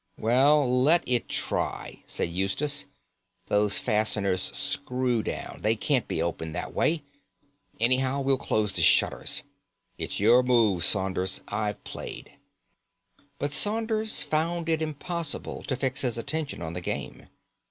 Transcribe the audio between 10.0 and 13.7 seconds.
your move, Saunders. I've played." But